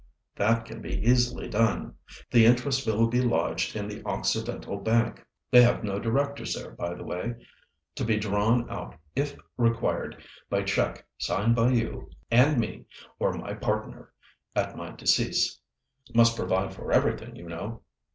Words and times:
"That 0.35 0.65
can 0.65 0.81
be 0.81 0.99
easily 0.99 1.47
done. 1.47 1.93
The 2.31 2.43
interest 2.47 2.87
will 2.87 3.05
be 3.05 3.21
lodged 3.21 3.75
in 3.75 3.87
the 3.87 4.03
Occidental 4.03 4.77
Bank—they 4.77 5.61
have 5.61 5.83
no 5.83 5.99
directors 5.99 6.55
there, 6.55 6.71
by 6.71 6.95
the 6.95 7.03
way—to 7.03 8.03
be 8.03 8.17
drawn 8.17 8.67
out 8.67 8.95
if 9.15 9.37
required, 9.57 10.19
by 10.49 10.63
cheque 10.63 11.05
signed 11.19 11.55
by 11.55 11.73
you 11.73 12.09
and 12.31 12.57
me 12.57 12.85
or 13.19 13.33
my 13.33 13.53
partner 13.53 14.11
at 14.55 14.75
my 14.75 14.89
decease—must 14.89 16.35
provide 16.35 16.73
for 16.73 16.91
everything, 16.91 17.35
you 17.35 17.47
know. 17.47 17.83